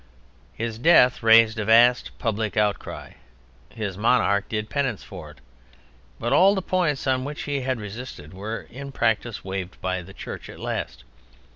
[0.55, 3.11] His death raised a vast public outcry.
[3.69, 5.37] His monarch did penance for it.
[6.19, 10.15] But all the points on which he had resisted were in practice waived by the
[10.15, 11.03] Church at last.